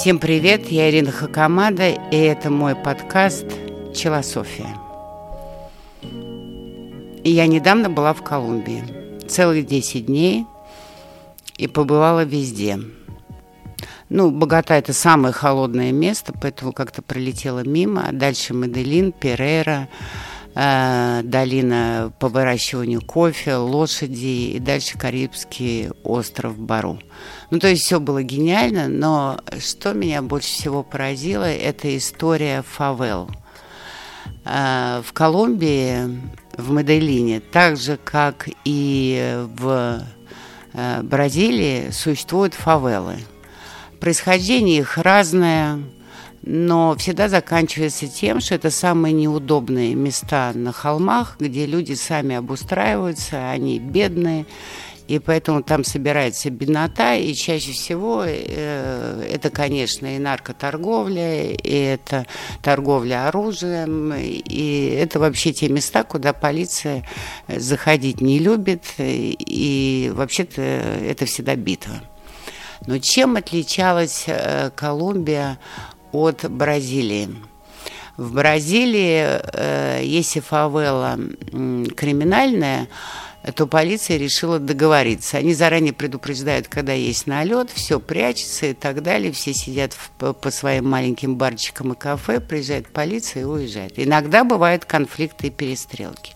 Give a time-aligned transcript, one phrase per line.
[0.00, 3.44] Всем привет, я Ирина Хакамада, и это мой подкаст
[3.94, 4.74] «Челософия».
[7.22, 8.82] Я недавно была в Колумбии,
[9.28, 10.46] целых 10 дней,
[11.58, 12.80] и побывала везде.
[14.08, 18.08] Ну, Богата– это самое холодное место, поэтому как-то пролетела мимо.
[18.10, 19.86] Дальше Меделин, Перейра,
[20.54, 26.98] э, долина по выращиванию кофе, лошади и дальше Карибский остров Бару.
[27.50, 33.30] Ну, то есть все было гениально, но что меня больше всего поразило, это история фавел.
[34.44, 36.20] Э, в Колумбии,
[36.56, 40.02] в Меделине, так же, как и в
[40.72, 43.18] э, Бразилии, существуют фавелы.
[44.00, 45.80] Происхождение их разное–
[46.42, 53.50] но всегда заканчивается тем, что это самые неудобные места на холмах, где люди сами обустраиваются,
[53.50, 54.46] они бедные,
[55.06, 62.26] и поэтому там собирается беднота, и чаще всего э, это, конечно, и наркоторговля, и это
[62.62, 67.04] торговля оружием, и это вообще те места, куда полиция
[67.48, 72.00] заходить не любит, и вообще-то это всегда битва.
[72.86, 75.58] Но чем отличалась э, Колумбия
[76.12, 77.28] от Бразилии.
[78.16, 81.18] В Бразилии, э, если фавела
[81.96, 82.88] криминальная,
[83.54, 85.38] то полиция решила договориться.
[85.38, 89.32] Они заранее предупреждают, когда есть налет, все прячется и так далее.
[89.32, 93.94] Все сидят в, по своим маленьким барчикам и кафе, приезжает полиция и уезжает.
[93.96, 96.34] Иногда бывают конфликты и перестрелки.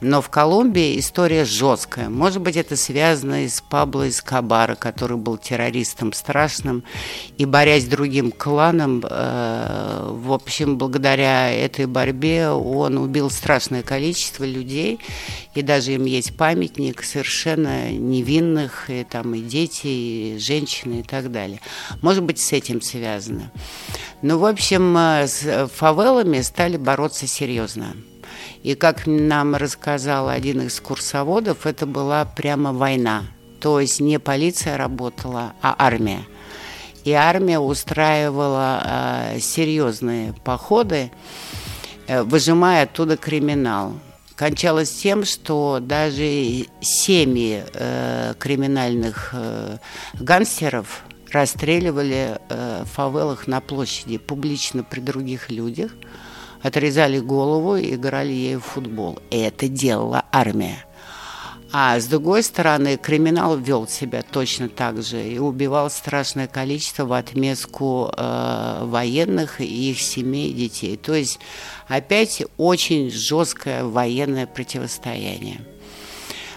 [0.00, 2.08] Но в Колумбии история жесткая.
[2.08, 6.84] Может быть, это связано и с Пабло Эскобара, который был террористом страшным.
[7.38, 14.44] И борясь с другим кланом, э, в общем, благодаря этой борьбе он убил страшное количество
[14.44, 14.98] людей.
[15.54, 21.30] И даже им есть памятник совершенно невинных, и там и дети, и женщины и так
[21.30, 21.60] далее.
[22.02, 23.50] Может быть, с этим связано.
[24.22, 27.94] Ну, в общем, э, с фавелами стали бороться серьезно.
[28.64, 33.24] И как нам рассказал один из курсоводов, это была прямо война.
[33.60, 36.24] То есть не полиция работала, а армия.
[37.04, 41.10] И армия устраивала э, серьезные походы,
[42.06, 43.92] э, выжимая оттуда криминал.
[44.34, 49.76] Кончалось тем, что даже семьи э, криминальных э,
[50.14, 55.90] гангстеров расстреливали э, в фавелах на площади публично при других людях–
[56.64, 59.18] отрезали голову и играли ею в футбол.
[59.30, 60.86] И это делала армия.
[61.72, 67.12] А с другой стороны, криминал вел себя точно так же и убивал страшное количество в
[67.12, 70.96] отместку э, военных и их семей детей.
[70.96, 71.38] То есть
[71.86, 75.60] опять очень жесткое военное противостояние.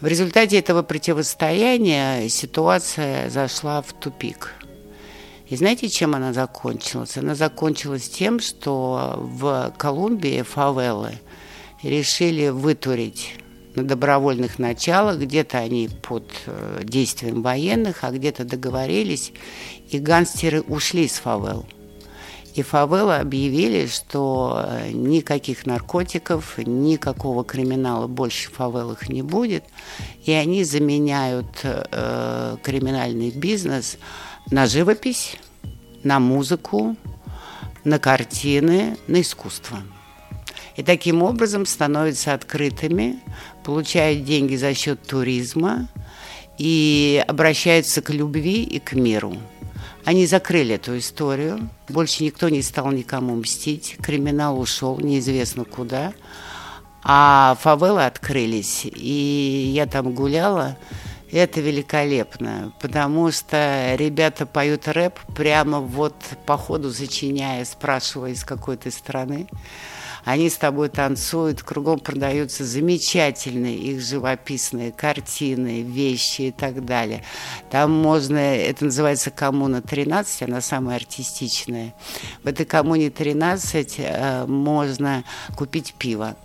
[0.00, 4.54] В результате этого противостояния ситуация зашла в тупик–
[5.52, 7.18] и знаете, чем она закончилась?
[7.18, 11.18] Она закончилась тем, что в Колумбии фавелы
[11.82, 13.34] решили вытурить
[13.74, 19.34] на добровольных началах, где-то они под э, действием военных, а где-то договорились,
[19.90, 21.66] и гангстеры ушли с фавел.
[22.54, 29.64] И фавелы объявили, что э, никаких наркотиков, никакого криминала больше в фавелах не будет,
[30.24, 33.98] и они заменяют э, криминальный бизнес
[34.50, 35.36] на живопись,
[36.02, 36.96] на музыку,
[37.84, 39.78] на картины, на искусство.
[40.76, 43.20] И таким образом становятся открытыми,
[43.64, 45.88] получают деньги за счет туризма
[46.58, 49.36] и обращаются к любви и к миру.
[50.04, 56.12] Они закрыли эту историю, больше никто не стал никому мстить, криминал ушел неизвестно куда,
[57.04, 58.84] а фавелы открылись.
[58.84, 60.76] И я там гуляла,
[61.32, 66.14] это великолепно, потому что ребята поют рэп прямо вот
[66.46, 69.48] по ходу зачиняя, спрашивая, из какой ты страны.
[70.24, 77.24] Они с тобой танцуют, кругом продаются замечательные их живописные картины, вещи и так далее.
[77.70, 81.92] Там можно, это называется коммуна 13, она самая артистичная.
[82.44, 85.24] В этой коммуне 13 э, можно
[85.56, 86.36] купить пиво.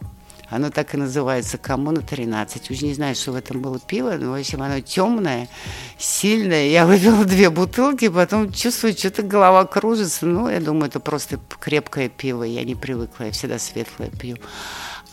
[0.49, 2.71] Оно так и называется «Коммуна 13».
[2.71, 5.49] Уж не знаю, что в этом было пиво, но, в общем, оно темное,
[5.97, 6.67] сильное.
[6.67, 10.25] Я выпила две бутылки, потом чувствую, что-то голова кружится.
[10.25, 12.43] Ну, я думаю, это просто крепкое пиво.
[12.43, 14.37] Я не привыкла, я всегда светлое пью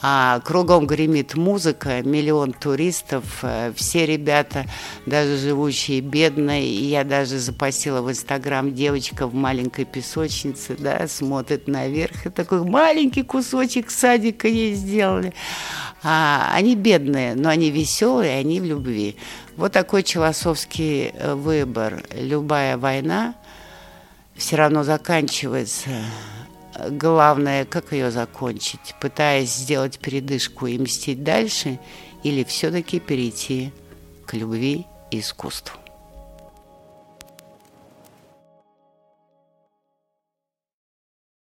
[0.02, 4.66] а кругом гремит музыка, миллион туристов, э, все ребята,
[5.06, 11.68] даже живущие бедно, и я даже запасила в Инстаграм девочка в маленькой песочнице, да, смотрит
[11.68, 15.32] наверх, и такой маленький кусочек садика ей сделали.
[16.02, 19.16] А, они бедные, но они веселые, они в любви.
[19.56, 22.02] Вот такой философский э, выбор.
[22.14, 23.34] Любая война
[24.36, 25.90] все равно заканчивается.
[26.90, 31.78] Главное, как ее закончить, пытаясь сделать передышку и мстить дальше,
[32.22, 33.72] или все-таки перейти
[34.26, 35.83] к любви и искусству.